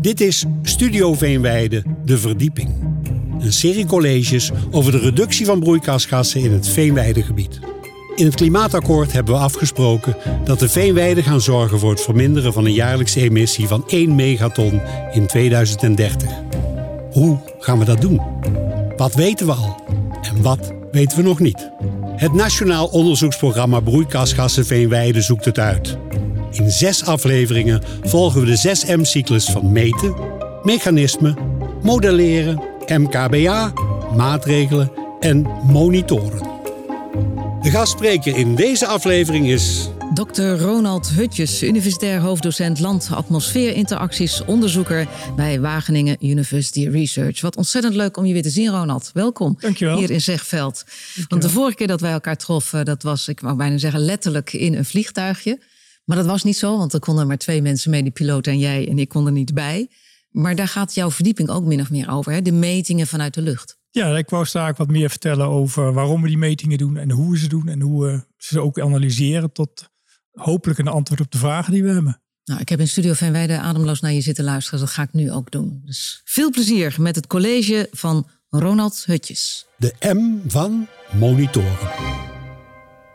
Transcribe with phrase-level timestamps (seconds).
[0.00, 2.70] Dit is Studio Veenweide, de verdieping.
[3.40, 7.60] Een serie colleges over de reductie van broeikasgassen in het Veenweidegebied.
[8.14, 12.64] In het klimaatakkoord hebben we afgesproken dat de veenweiden gaan zorgen voor het verminderen van
[12.64, 14.80] een jaarlijkse emissie van 1 megaton
[15.12, 16.30] in 2030.
[17.12, 18.20] Hoe gaan we dat doen?
[18.96, 19.84] Wat weten we al
[20.22, 21.70] en wat weten we nog niet?
[22.16, 25.98] Het Nationaal Onderzoeksprogramma Broeikasgassen Veenweide zoekt het uit.
[26.50, 30.14] In zes afleveringen volgen we de 6M-cyclus van meten,
[30.62, 31.36] mechanismen,
[31.82, 33.72] modelleren, MKBA,
[34.16, 36.48] maatregelen en monitoren.
[37.62, 39.88] De gastspreker in deze aflevering is.
[40.14, 40.42] Dr.
[40.42, 47.40] Ronald Hutjes, universitair hoofddocent land-atmosfeerinteracties, onderzoeker bij Wageningen University Research.
[47.40, 49.10] Wat ontzettend leuk om je weer te zien, Ronald.
[49.14, 49.98] Welkom Dankjewel.
[49.98, 50.84] hier in Zegveld.
[51.28, 54.52] Want de vorige keer dat wij elkaar troffen, dat was, ik mag bijna zeggen, letterlijk
[54.52, 55.58] in een vliegtuigje.
[56.10, 58.58] Maar dat was niet zo, want er konden maar twee mensen mee, die piloot en
[58.58, 59.90] jij, en ik kon er niet bij.
[60.30, 62.42] Maar daar gaat jouw verdieping ook min of meer over, hè?
[62.42, 63.78] de metingen vanuit de lucht.
[63.90, 67.30] Ja, ik wou straks wat meer vertellen over waarom we die metingen doen en hoe
[67.30, 69.88] we ze doen en hoe we ze ook analyseren tot
[70.30, 72.22] hopelijk een antwoord op de vragen die we hebben.
[72.44, 74.80] Nou, ik heb in Studio Veenweide ademloos naar je zitten luisteren.
[74.80, 75.82] Dat ga ik nu ook doen.
[75.84, 79.66] Dus veel plezier met het college van Ronald Hutjes.
[79.76, 82.29] De M van monitoren.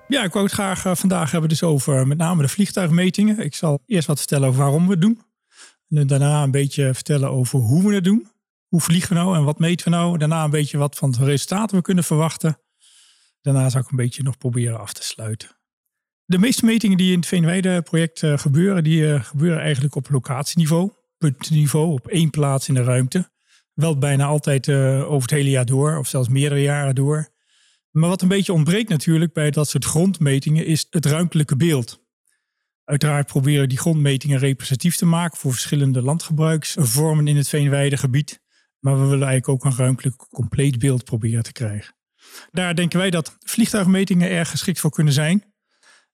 [0.08, 3.40] Ja, ik wou het graag uh, vandaag hebben dus over met name de vliegtuigmetingen.
[3.40, 5.22] Ik zal eerst wat vertellen over waarom we het doen.
[5.90, 8.28] En daarna een beetje vertellen over hoe we het doen.
[8.68, 10.18] Hoe vliegen we nou en wat meten we nou?
[10.18, 12.58] Daarna een beetje wat van de resultaten we kunnen verwachten.
[13.42, 15.50] Daarna zal ik een beetje nog proberen af te sluiten.
[16.26, 21.92] De meeste metingen die in het Veenweide-project uh, gebeuren, die gebeuren eigenlijk op locatieniveau, puntniveau,
[21.92, 23.30] op één plaats in de ruimte.
[23.74, 27.34] Wel bijna altijd over het hele jaar door, of zelfs meerdere jaren door.
[27.96, 32.04] Maar wat een beetje ontbreekt natuurlijk bij dat soort grondmetingen is het ruimtelijke beeld.
[32.84, 38.42] Uiteraard proberen die grondmetingen representatief te maken voor verschillende landgebruiksvormen in het Veenweidegebied.
[38.80, 41.96] Maar we willen eigenlijk ook een ruimtelijk compleet beeld proberen te krijgen.
[42.52, 45.54] Daar denken wij dat vliegtuigmetingen erg geschikt voor kunnen zijn.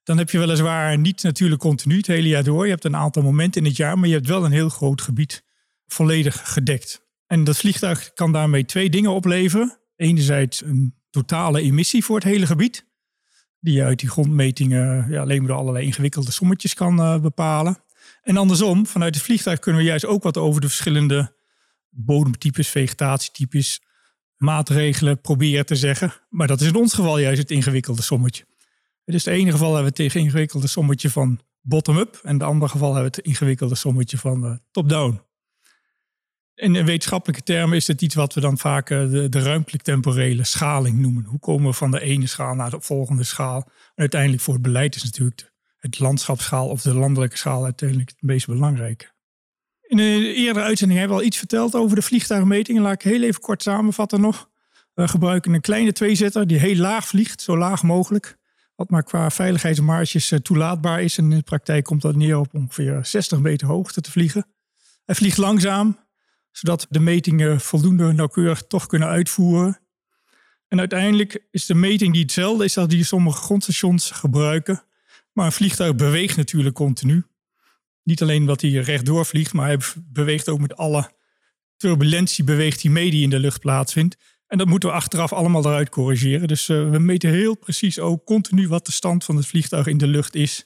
[0.04, 2.66] Dan heb je weliswaar niet natuurlijk continu het hele jaar door.
[2.66, 5.02] Je hebt een aantal momenten in het jaar, maar je hebt wel een heel groot
[5.02, 5.44] gebied
[5.86, 7.06] volledig gedekt.
[7.28, 9.80] En dat vliegtuig kan daarmee twee dingen opleveren.
[9.96, 12.90] Enerzijds een totale emissie voor het hele gebied.
[13.60, 17.84] Die je uit die grondmetingen ja, alleen maar door allerlei ingewikkelde sommetjes kan uh, bepalen.
[18.22, 21.36] En andersom, vanuit het vliegtuig kunnen we juist ook wat over de verschillende
[21.90, 23.82] bodemtypes, vegetatietypes,
[24.36, 26.14] maatregelen proberen te zeggen.
[26.30, 28.46] Maar dat is in ons geval juist het ingewikkelde sommetje.
[29.06, 32.20] In het ene geval hebben we het ingewikkelde sommetje van bottom-up.
[32.24, 35.22] En het andere geval hebben we het ingewikkelde sommetje van uh, top-down.
[36.62, 41.26] In wetenschappelijke termen is het iets wat we dan vaak de, de ruimtelijk-temporele schaling noemen.
[41.26, 43.58] Hoe komen we van de ene schaal naar de volgende schaal?
[43.66, 48.22] En uiteindelijk voor het beleid is natuurlijk het landschapsschaal of de landelijke schaal uiteindelijk het
[48.22, 49.06] meest belangrijke.
[49.82, 52.82] In een eerdere uitzending hebben we al iets verteld over de vliegtuigmetingen.
[52.82, 54.50] Laat ik heel even kort samenvatten nog.
[54.94, 58.38] We gebruiken een kleine tweezitter die heel laag vliegt, zo laag mogelijk.
[58.76, 61.18] Wat maar qua veiligheidsmarges toelaatbaar is.
[61.18, 64.46] En in de praktijk komt dat neer op ongeveer 60 meter hoogte te vliegen.
[65.06, 65.98] Hij vliegt langzaam,
[66.52, 69.80] zodat de metingen voldoende nauwkeurig toch kunnen uitvoeren.
[70.68, 74.84] En uiteindelijk is de meting die hetzelfde is als die sommige grondstations gebruiken.
[75.34, 77.24] Maar een vliegtuig beweegt natuurlijk continu.
[78.04, 81.12] Niet alleen omdat hij rechtdoor vliegt, maar hij beweegt ook met alle
[81.78, 84.18] turbulentie beweegt hij mee die in de lucht plaatsvindt.
[84.48, 86.48] En dat moeten we achteraf allemaal eruit corrigeren.
[86.48, 89.98] Dus uh, we meten heel precies ook continu wat de stand van het vliegtuig in
[89.98, 90.66] de lucht is.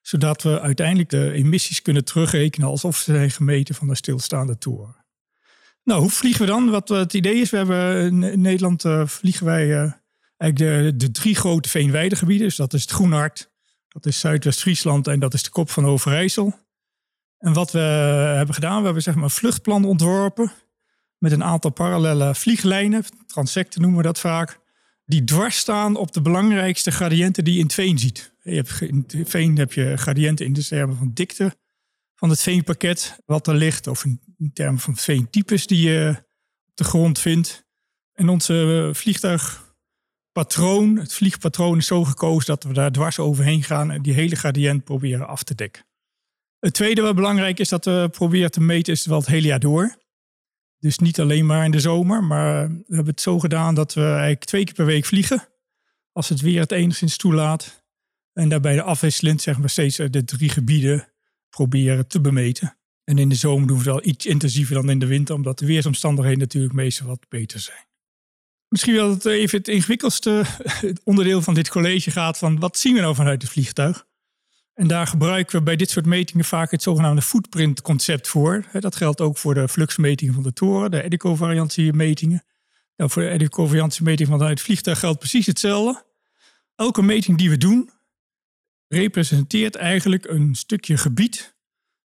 [0.00, 5.03] Zodat we uiteindelijk de emissies kunnen terugrekenen alsof ze zijn gemeten van de stilstaande toren.
[5.84, 6.70] Nou, hoe vliegen we dan?
[6.70, 9.92] Wat het idee is, we hebben in Nederland uh, vliegen wij uh,
[10.36, 12.46] eigenlijk de, de, drie grote veenweidegebieden.
[12.46, 13.50] Dus dat is het Groenhart,
[13.88, 16.58] dat is Zuidwest-Friesland en dat is de Kop van Overijssel.
[17.38, 17.78] En wat we
[18.36, 20.52] hebben gedaan, we hebben zeg maar een vluchtplan ontworpen
[21.18, 24.58] met een aantal parallele vlieglijnen, transecten noemen we dat vaak,
[25.04, 28.34] die dwars staan op de belangrijkste gradiënten die je in het veen ziet.
[28.42, 31.56] Je hebt, in het veen heb je gradiënten in de termen van dikte
[32.14, 34.04] van het veenpakket wat er ligt, of
[34.38, 36.24] in termen van veentypes die je
[36.66, 37.66] op de grond vindt.
[38.12, 44.02] En onze vliegtuigpatroon, het vliegpatroon is zo gekozen dat we daar dwars overheen gaan en
[44.02, 45.86] die hele gradiënt proberen af te dekken.
[46.58, 49.60] Het tweede wat belangrijk is dat we proberen te meten is wel het hele jaar
[49.60, 50.02] door.
[50.78, 54.04] Dus niet alleen maar in de zomer, maar we hebben het zo gedaan dat we
[54.04, 55.48] eigenlijk twee keer per week vliegen.
[56.12, 57.82] Als het weer het enigszins toelaat.
[58.32, 61.12] En daarbij de afwisselend zeg maar steeds de drie gebieden
[61.48, 62.76] proberen te bemeten.
[63.04, 65.58] En in de zomer doen we het wel iets intensiever dan in de winter, omdat
[65.58, 67.86] de weersomstandigheden natuurlijk meestal wat beter zijn.
[68.68, 70.44] Misschien wel het even het ingewikkeldste
[71.04, 74.06] onderdeel van dit college gaat van wat zien we nou vanuit het vliegtuig?
[74.74, 78.64] En daar gebruiken we bij dit soort metingen vaak het zogenaamde footprint concept voor.
[78.72, 82.44] Dat geldt ook voor de fluxmetingen van de toren, de eddy-covariantiemetingen.
[82.96, 86.04] Nou, voor de eddy-covariantiemeting vanuit het vliegtuig geldt precies hetzelfde.
[86.76, 87.90] Elke meting die we doen,
[88.88, 91.53] representeert eigenlijk een stukje gebied,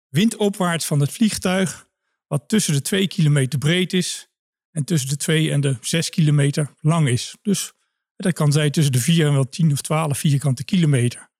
[0.09, 1.89] windopwaarts van het vliegtuig,
[2.27, 4.29] wat tussen de 2 kilometer breed is
[4.71, 7.37] en tussen de 2 en de 6 kilometer lang is.
[7.43, 7.73] Dus
[8.17, 11.31] dat kan zijn tussen de 4 en wel 10 of 12 vierkante kilometer.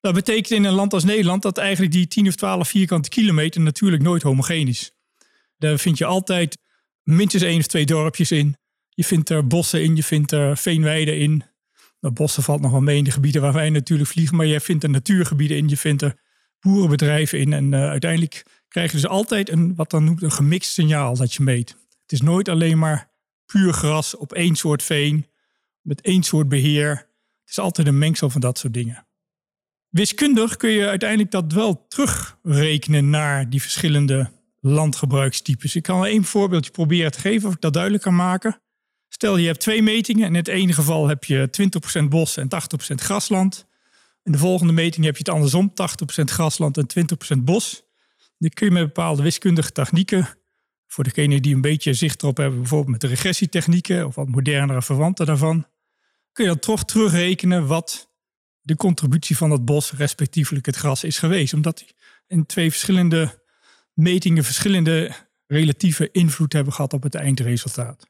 [0.00, 3.60] Dat betekent in een land als Nederland dat eigenlijk die 10 of 12 vierkante kilometer
[3.60, 4.92] natuurlijk nooit homogeen is.
[5.56, 6.58] Daar vind je altijd
[7.02, 8.56] minstens één of twee dorpjes in.
[8.88, 11.44] Je vindt er bossen in, je vindt er veenweiden in.
[12.00, 14.60] Nou, bossen valt nog wel mee in de gebieden waar wij natuurlijk vliegen, maar je
[14.60, 16.20] vindt er natuurgebieden in, je vindt er
[16.60, 17.52] boerenbedrijven in.
[17.52, 21.34] En uh, uiteindelijk krijg je dus altijd een, wat dan noemt, een gemixt signaal dat
[21.34, 21.68] je meet.
[22.02, 23.10] Het is nooit alleen maar
[23.46, 25.26] puur gras op één soort veen,
[25.80, 26.90] met één soort beheer.
[27.40, 29.06] Het is altijd een mengsel van dat soort dingen.
[29.88, 34.30] Wiskundig kun je uiteindelijk dat wel terugrekenen naar die verschillende
[34.60, 35.76] landgebruikstypes.
[35.76, 38.60] Ik kan één voorbeeldje proberen te geven of ik dat duidelijk kan maken.
[39.08, 40.26] Stel je hebt twee metingen.
[40.26, 41.50] In het ene geval heb je
[42.02, 42.48] 20% bos en
[42.92, 43.66] 80% grasland.
[44.30, 45.74] In de volgende meting heb je het andersom, 80%
[46.24, 46.86] grasland en
[47.36, 47.82] 20% bos.
[48.38, 50.28] Dan kun je met bepaalde wiskundige technieken,
[50.86, 54.82] voor degenen die een beetje zicht erop hebben, bijvoorbeeld met de regressietechnieken of wat modernere
[54.82, 55.66] verwanten daarvan,
[56.32, 58.10] kun je dan toch terugrekenen wat
[58.60, 61.54] de contributie van het bos, respectievelijk het gras, is geweest.
[61.54, 61.94] Omdat die
[62.26, 63.42] in twee verschillende
[63.94, 65.12] metingen verschillende
[65.46, 68.06] relatieve invloed hebben gehad op het eindresultaat.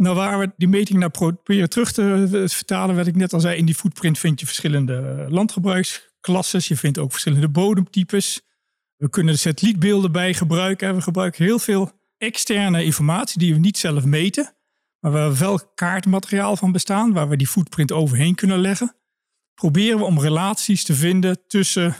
[0.00, 3.56] Nou, waar we die meting naar proberen terug te vertalen, wat ik net al zei,
[3.56, 6.60] in die footprint vind je verschillende landgebruiksklassen.
[6.64, 8.40] Je vindt ook verschillende bodemtypes.
[8.96, 10.94] We kunnen de satellietbeelden bij gebruiken.
[10.94, 14.54] We gebruiken heel veel externe informatie die we niet zelf meten,
[15.00, 18.94] maar waar we wel kaartmateriaal van bestaan, waar we die footprint overheen kunnen leggen.
[19.54, 21.96] Proberen we om relaties te vinden tussen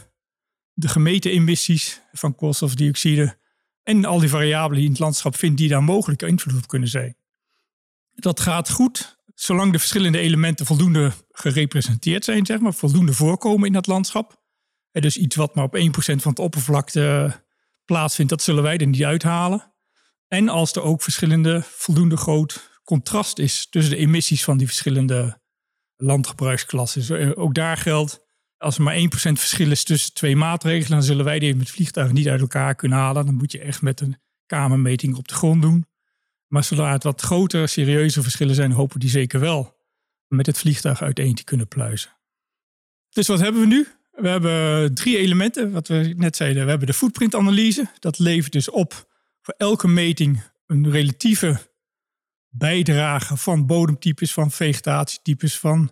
[0.72, 3.36] de gemeten emissies van koolstofdioxide
[3.82, 6.88] en al die variabelen die in het landschap vindt die daar mogelijk invloed op kunnen
[6.88, 7.18] zijn.
[8.14, 13.72] Dat gaat goed zolang de verschillende elementen voldoende gerepresenteerd zijn, zeg maar, voldoende voorkomen in
[13.72, 14.42] dat landschap.
[14.90, 15.80] En dus iets wat maar op 1%
[16.16, 17.32] van de oppervlakte
[17.84, 19.72] plaatsvindt, dat zullen wij er niet uithalen.
[20.28, 25.40] En als er ook verschillende voldoende groot contrast is tussen de emissies van die verschillende
[25.96, 27.36] landgebruiksklassen.
[27.36, 28.20] Ook daar geldt
[28.56, 32.14] als er maar 1% verschil is tussen twee maatregelen, dan zullen wij die met vliegtuigen
[32.14, 33.26] niet uit elkaar kunnen halen.
[33.26, 34.16] Dan moet je echt met een
[34.46, 35.86] kamermeting op de grond doen.
[36.50, 39.76] Maar zodra het wat grotere, serieuze verschillen zijn, hopen die zeker wel
[40.28, 42.10] met het vliegtuig uiteen te kunnen pluizen.
[43.08, 43.88] Dus wat hebben we nu?
[44.10, 46.62] We hebben drie elementen, wat we net zeiden.
[46.62, 47.90] We hebben de footprintanalyse.
[47.98, 49.08] Dat levert dus op
[49.40, 51.60] voor elke meting een relatieve
[52.48, 55.90] bijdrage van bodemtypes, van vegetatietypes, van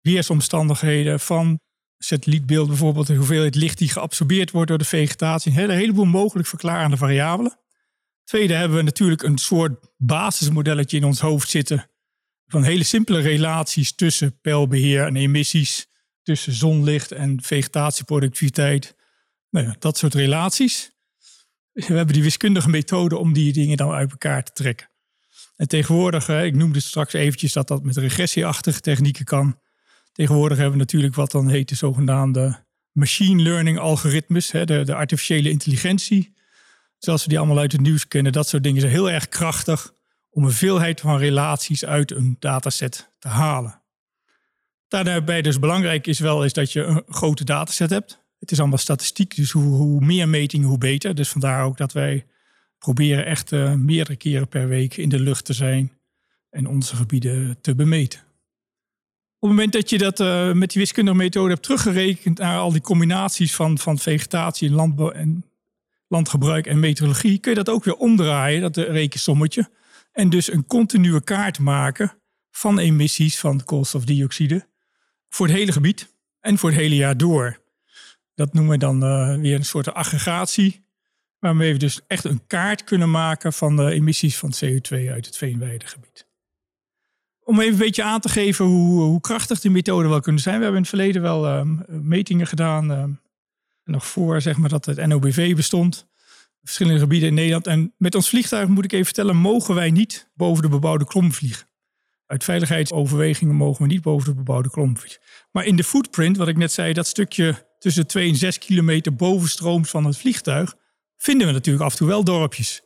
[0.00, 1.60] weersomstandigheden, van
[1.98, 5.50] satellietbeeld bijvoorbeeld, de hoeveelheid licht die geabsorbeerd wordt door de vegetatie.
[5.50, 7.58] Een hele, heleboel mogelijk verklarende variabelen.
[8.24, 11.90] Tweede hebben we natuurlijk een soort basismodelletje in ons hoofd zitten.
[12.46, 15.92] Van hele simpele relaties tussen pijlbeheer en emissies.
[16.22, 18.96] Tussen zonlicht en vegetatieproductiviteit.
[19.50, 20.90] Nou ja, dat soort relaties.
[21.72, 24.90] We hebben die wiskundige methode om die dingen dan uit elkaar te trekken.
[25.56, 29.58] En tegenwoordig, ik noemde straks eventjes dat dat met regressieachtige technieken kan.
[30.12, 35.50] Tegenwoordig hebben we natuurlijk wat dan heet de zogenaamde machine learning algoritmes, de, de artificiële
[35.50, 36.33] intelligentie.
[37.04, 39.94] Zoals we die allemaal uit het nieuws kennen, dat soort dingen zijn heel erg krachtig
[40.30, 43.82] om een veelheid van relaties uit een dataset te halen.
[44.88, 48.22] Daarbij dus belangrijk is wel is dat je een grote dataset hebt.
[48.38, 51.14] Het is allemaal statistiek, dus hoe, hoe meer metingen, hoe beter.
[51.14, 52.26] Dus vandaar ook dat wij
[52.78, 55.92] proberen echt uh, meerdere keren per week in de lucht te zijn
[56.50, 58.20] en onze gebieden te bemeten.
[59.38, 62.72] Op het moment dat je dat uh, met die wiskundige methode hebt teruggerekend naar al
[62.72, 65.44] die combinaties van, van vegetatie, landbouw en
[66.14, 69.70] landgebruik en meteorologie, kun je dat ook weer omdraaien, dat rekensommetje.
[70.12, 72.12] En dus een continue kaart maken
[72.50, 74.66] van emissies van koolstofdioxide
[75.28, 77.58] voor het hele gebied en voor het hele jaar door.
[78.34, 80.86] Dat noemen we dan uh, weer een soort aggregatie,
[81.38, 85.36] waarmee we dus echt een kaart kunnen maken van de emissies van CO2 uit het
[85.36, 86.26] veenweidegebied.
[87.40, 90.56] Om even een beetje aan te geven hoe, hoe krachtig die methoden wel kunnen zijn.
[90.56, 92.90] We hebben in het verleden wel um, metingen gedaan.
[92.90, 93.20] Um,
[93.84, 96.06] nog voor zeg maar, dat het NOBV bestond.
[96.62, 97.66] Verschillende gebieden in Nederland.
[97.66, 101.32] En met ons vliegtuig moet ik even vertellen, mogen wij niet boven de bebouwde klom
[101.32, 101.66] vliegen.
[102.26, 105.20] Uit veiligheidsoverwegingen mogen we niet boven de bebouwde klom vliegen.
[105.52, 109.14] Maar in de footprint, wat ik net zei, dat stukje tussen 2 en 6 kilometer
[109.14, 110.74] bovenstrooms van het vliegtuig,
[111.16, 112.82] vinden we natuurlijk af en toe wel dorpjes.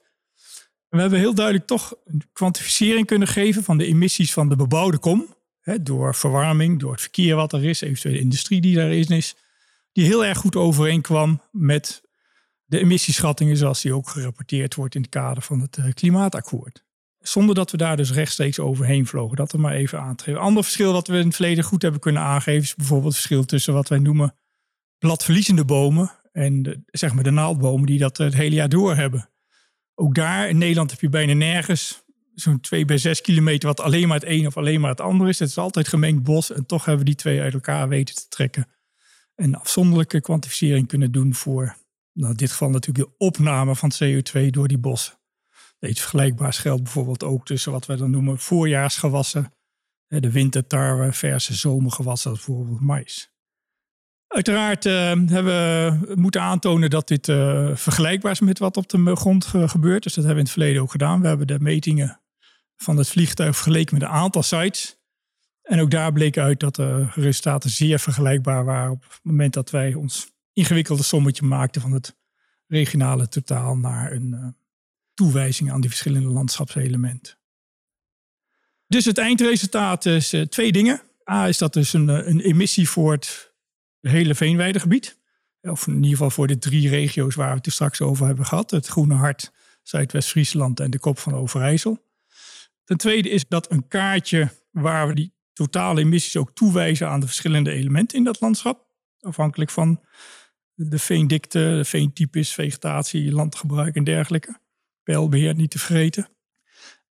[0.89, 4.99] We hebben heel duidelijk toch een kwantificering kunnen geven van de emissies van de bebouwde
[4.99, 5.35] kom.
[5.61, 9.35] Hè, door verwarming, door het verkeer wat er is, eventueel de industrie die daar is,
[9.93, 12.03] die heel erg goed overeenkwam met
[12.65, 16.85] de emissieschattingen zoals die ook gerapporteerd wordt in het kader van het eh, klimaatakkoord.
[17.19, 19.37] Zonder dat we daar dus rechtstreeks overheen vlogen.
[19.37, 20.45] Dat er maar even aantreffen.
[20.45, 23.45] Ander verschil wat we in het verleden goed hebben kunnen aangeven is bijvoorbeeld het verschil
[23.45, 24.35] tussen wat wij noemen
[24.99, 29.31] bladverliezende bomen en de, zeg maar de naaldbomen die dat het hele jaar door hebben.
[29.95, 32.03] Ook daar in Nederland heb je bijna nergens
[32.35, 35.29] zo'n 2 bij 6 kilometer wat alleen maar het een of alleen maar het ander
[35.29, 35.39] is.
[35.39, 38.29] Het is altijd gemengd bos en toch hebben we die twee uit elkaar weten te
[38.29, 38.67] trekken.
[39.41, 41.77] En afzonderlijke kwantificering kunnen doen voor,
[42.13, 45.19] nou in dit geval natuurlijk de opname van CO2 door die bossen.
[45.81, 49.53] Iets vergelijkbaars geldt bijvoorbeeld ook tussen wat we dan noemen voorjaarsgewassen.
[50.07, 53.33] De wintertarwe versus zomergewassen, bijvoorbeeld mais.
[54.27, 54.93] Uiteraard uh,
[55.27, 60.03] hebben we moeten aantonen dat dit uh, vergelijkbaar is met wat op de grond gebeurt.
[60.03, 61.21] Dus dat hebben we in het verleden ook gedaan.
[61.21, 62.21] We hebben de metingen
[62.77, 64.98] van het vliegtuig vergeleken met een aantal sites.
[65.69, 69.71] En ook daar bleek uit dat de resultaten zeer vergelijkbaar waren op het moment dat
[69.71, 72.17] wij ons ingewikkelde sommetje maakten van het
[72.67, 74.47] regionale totaal naar een uh,
[75.15, 77.39] toewijzing aan die verschillende landschapselementen.
[78.87, 81.03] Dus het eindresultaat is twee dingen.
[81.31, 83.53] A is dat dus een, een emissie voor het
[84.01, 85.19] hele veenweidegebied.
[85.61, 88.47] Of in ieder geval voor de drie regio's waar we het er straks over hebben
[88.47, 88.71] gehad.
[88.71, 92.07] Het Groene Hart, Zuidwest-Friesland en de Kop van Overijssel.
[92.85, 97.27] Ten tweede is dat een kaartje waar we die totale emissies ook toewijzen aan de
[97.27, 98.87] verschillende elementen in dat landschap.
[99.21, 100.01] Afhankelijk van
[100.75, 104.61] de veendikte, de veentypes, vegetatie, landgebruik en dergelijke.
[105.03, 106.29] Pijlbeheer niet te vergeten.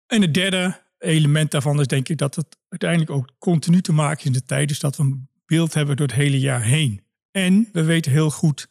[0.08, 4.20] En het derde element daarvan is denk ik dat het uiteindelijk ook continu te maken
[4.20, 4.68] is in de tijd.
[4.68, 7.04] Dus dat we een beeld hebben door het hele jaar heen.
[7.32, 8.68] En we weten heel goed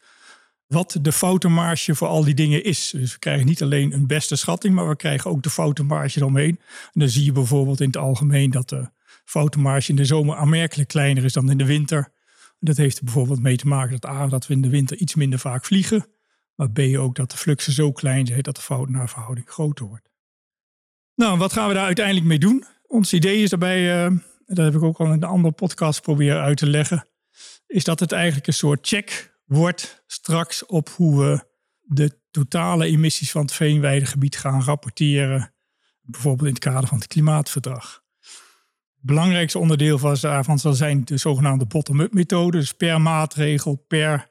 [0.67, 2.91] wat de foutenmarge voor al die dingen is.
[2.91, 6.61] Dus we krijgen niet alleen een beste schatting, maar we krijgen ook de foutenmarge eromheen.
[6.93, 8.91] En dan zie je bijvoorbeeld in het algemeen dat de
[9.29, 12.13] foutenmarge in de zomer aanmerkelijk kleiner is dan in de winter.
[12.61, 15.15] Dat heeft er bijvoorbeeld mee te maken dat A, dat we in de winter iets
[15.15, 16.07] minder vaak vliegen.
[16.55, 20.11] Maar B, ook dat de fluxen zo klein zijn dat de fout verhouding groter wordt.
[21.15, 22.65] Nou, wat gaan we daar uiteindelijk mee doen?
[22.87, 24.17] Ons idee is daarbij uh,
[24.47, 27.09] dat heb ik ook al in een andere podcast proberen uit te leggen,
[27.67, 31.45] is dat het eigenlijk een soort check wordt straks op hoe we
[31.81, 35.55] de totale emissies van het veenweidegebied gaan rapporteren,
[36.01, 38.07] bijvoorbeeld in het kader van het klimaatverdrag.
[38.99, 42.59] Het belangrijkste onderdeel van daarvan zal zijn de zogenaamde bottom-up methode.
[42.59, 44.31] Dus per maatregel, per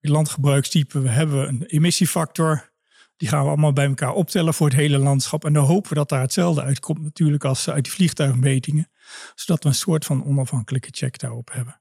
[0.00, 2.72] landgebruikstype hebben we een emissiefactor.
[3.16, 5.44] Die gaan we allemaal bij elkaar optellen voor het hele landschap.
[5.44, 8.90] En dan hopen we dat daar hetzelfde uitkomt natuurlijk als uit die vliegtuigmetingen.
[9.34, 11.80] Zodat we een soort van onafhankelijke check daarop hebben.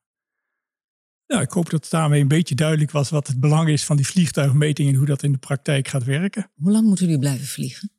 [1.28, 3.96] Nou, ik hoop dat het daarmee een beetje duidelijk was wat het belang is van
[3.96, 6.52] die vliegtuigmetingen en hoe dat in de praktijk gaat werken.
[6.56, 7.92] Hoe lang moeten jullie blijven vliegen?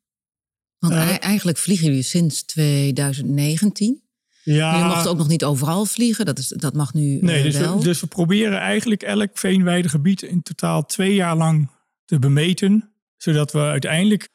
[0.79, 4.06] Want uh, eigenlijk vliegen jullie sinds 2019.
[4.55, 7.45] Ja, jullie mochten ook nog niet overal vliegen, dat, is, dat mag nu nee, uh,
[7.45, 7.79] dus wel.
[7.79, 11.71] We, dus we proberen eigenlijk elk veenweidegebied in totaal twee jaar lang
[12.05, 14.29] te bemeten zodat we uiteindelijk,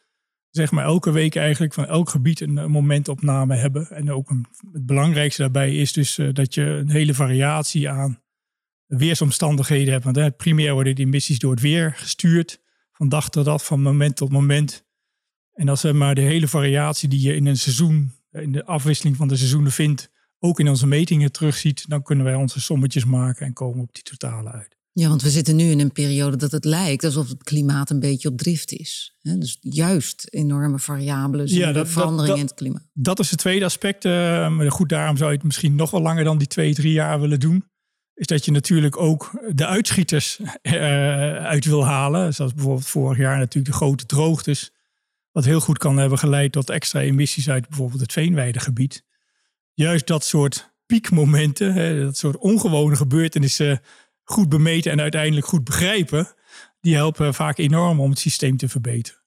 [0.50, 3.89] zeg maar elke week eigenlijk van elk gebied een, momentopname hebben.
[3.89, 8.22] En ook een, het belangrijkste daarbij is dus uh, dat je een hele variatie aan
[8.86, 10.03] weersomstandigheden hebt.
[10.03, 12.60] Want uh, primair worden die missies door het weer gestuurd.
[12.91, 14.86] Van dag tot dag, van moment tot moment.
[15.53, 19.17] En als we maar de hele variatie die je in een seizoen, in de afwisseling
[19.17, 20.09] van de seizoenen vindt,
[20.39, 24.03] ook in onze metingen terugziet, dan kunnen wij onze sommetjes maken en komen op die
[24.03, 24.79] totale uit.
[24.93, 28.00] Ja, want we zitten nu in een periode dat het lijkt alsof het klimaat een
[28.00, 29.15] beetje op drift is.
[29.21, 32.88] Dus juist enorme variabelen, ja, dat, veranderingen in het klimaat.
[32.93, 34.05] Dat is het tweede aspect.
[34.05, 34.11] Uh,
[34.50, 37.19] maar goed, daarom zou je het misschien nog wel langer dan die twee, drie jaar
[37.19, 37.65] willen doen.
[38.13, 40.73] Is dat je natuurlijk ook de uitschieters uh,
[41.35, 42.33] uit wil halen.
[42.33, 44.71] Zoals bijvoorbeeld vorig jaar natuurlijk de grote droogtes.
[45.31, 49.03] Wat heel goed kan hebben geleid tot extra emissies uit bijvoorbeeld het veenweidegebied.
[49.73, 53.81] Juist dat soort piekmomenten, hè, dat soort ongewone gebeurtenissen
[54.23, 56.33] goed bemeten en uiteindelijk goed begrijpen,
[56.81, 59.19] die helpen vaak enorm om het systeem te verbeteren.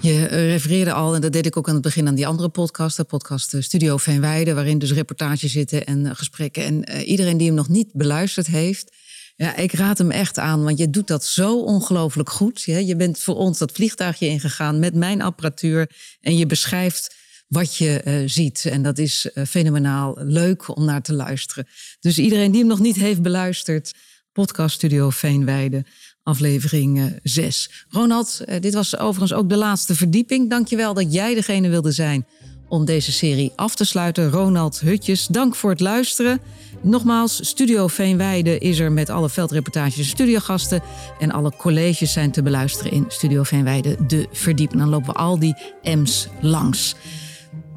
[0.00, 2.48] Je eh, refereerde al, en dat deed ik ook aan het begin aan die andere
[2.48, 6.64] podcast, de podcast eh, Studio Veenweide, waarin dus reportages zitten en eh, gesprekken.
[6.64, 8.96] En iedereen die hem nog niet beluisterd heeft,
[9.36, 12.62] ja, ik raad hem echt aan, want je doet dat zo ongelooflijk goed.
[12.62, 15.90] Je bent voor ons dat vliegtuigje ingegaan met mijn apparatuur
[16.20, 17.14] en je beschrijft
[17.48, 18.64] wat je uh, ziet.
[18.64, 21.66] En dat is uh, fenomenaal leuk om naar te luisteren.
[22.00, 23.92] Dus iedereen die hem nog niet heeft beluisterd,
[24.32, 25.84] podcaststudio Veenweide,
[26.22, 27.68] aflevering 6.
[27.68, 30.50] Eh, Ronald, eh, dit was overigens ook de laatste verdieping.
[30.50, 32.26] Dankjewel dat jij degene wilde zijn
[32.68, 34.30] om deze serie af te sluiten.
[34.30, 36.40] Ronald Hutjes, dank voor het luisteren.
[36.82, 40.82] Nogmaals, Studio Veenweide is er met alle veldreportages en studiogasten.
[41.18, 44.80] En alle colleges zijn te beluisteren in Studio Veenweide, de verdieping.
[44.80, 46.94] Dan lopen we al die M's langs.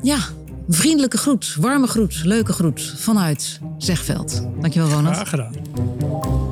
[0.02, 0.20] Ja,
[0.68, 4.48] vriendelijke groet, warme groet, leuke groet vanuit Zegveld.
[4.62, 5.16] Dankjewel, Ronald.
[5.16, 6.49] Graag gedaan.